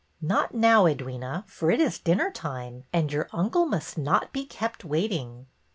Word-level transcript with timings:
''Not 0.33 0.55
now, 0.55 0.85
Edwyna, 0.85 1.47
for 1.47 1.69
it 1.69 1.79
is 1.79 1.99
dinner 1.99 2.31
time, 2.31 2.85
and 2.91 3.13
your 3.13 3.29
uncle 3.31 3.67
must 3.67 3.99
not 3.99 4.33
be 4.33 4.47
kept 4.47 4.83
waiting." 4.83 5.45